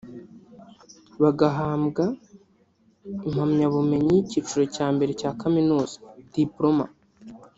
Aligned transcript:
bagahambwa 1.21 2.03
impamyabubumenyi 3.27 4.09
y’icyiciro 4.15 4.63
cya 4.75 4.87
mbere 4.95 5.11
cya 5.19 5.31
Kaminuza 5.41 5.95
(Diploma) 6.37 6.85